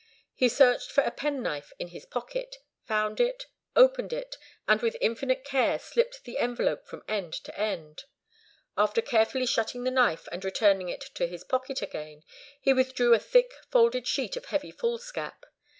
He 0.33 0.49
searched 0.49 0.89
for 0.91 1.03
a 1.03 1.11
penknife 1.11 1.71
in 1.77 1.89
his 1.89 2.07
pocket, 2.07 2.55
found 2.87 3.19
it, 3.19 3.45
opened 3.75 4.11
it, 4.11 4.35
and 4.67 4.81
with 4.81 4.97
infinite 4.99 5.43
care 5.43 5.77
slit 5.77 6.21
the 6.23 6.39
envelope 6.39 6.87
from 6.87 7.03
end 7.07 7.33
to 7.33 7.55
end. 7.55 8.05
After 8.75 9.03
carefully 9.03 9.45
shutting 9.45 9.83
the 9.83 9.91
knife, 9.91 10.27
and 10.31 10.43
returning 10.43 10.89
it 10.89 11.01
to 11.13 11.27
his 11.27 11.43
pocket 11.43 11.83
again, 11.83 12.23
he 12.59 12.73
withdrew 12.73 13.13
a 13.13 13.19
thick, 13.19 13.53
folded 13.69 14.07
sheet 14.07 14.35
of 14.35 14.45
heavy 14.45 14.71
foolscap. 14.71 15.45